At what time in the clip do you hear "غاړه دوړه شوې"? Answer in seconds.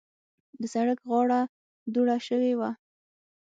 1.09-2.53